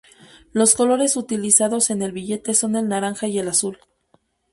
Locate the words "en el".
1.91-2.11